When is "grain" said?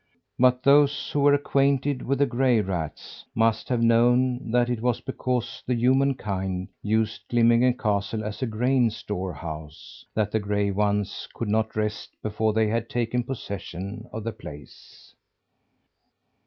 8.47-8.89